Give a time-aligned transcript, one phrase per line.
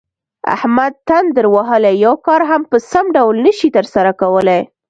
[0.55, 4.59] احمد تندر وهلی یو کار هم په سم ډول نشي ترسره کولی.